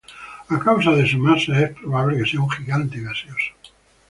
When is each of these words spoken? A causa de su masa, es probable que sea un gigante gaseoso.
A 0.49 0.57
causa 0.57 0.95
de 0.95 1.05
su 1.05 1.19
masa, 1.19 1.59
es 1.61 1.73
probable 1.75 2.17
que 2.17 2.27
sea 2.31 2.41
un 2.41 2.49
gigante 2.49 2.99
gaseoso. 3.01 3.53